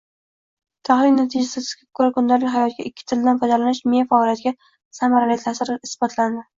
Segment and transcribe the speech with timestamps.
[0.89, 4.59] Tahlil natijasiga koʻra, kundalik hayotda ikki tildan foydalanish miya faoliyatiga
[5.03, 6.49] samarali taʼsir qilishi isbotlandi.